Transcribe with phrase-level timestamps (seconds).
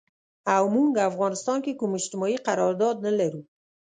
[0.55, 3.41] او مونږ افغانستان کې کوم اجتماعي قرارداد نه لرو